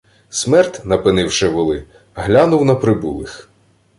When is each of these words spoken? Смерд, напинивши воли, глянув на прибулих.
Смерд, 0.29 0.81
напинивши 0.85 1.47
воли, 1.49 1.85
глянув 2.15 2.65
на 2.65 2.75
прибулих. 2.75 3.49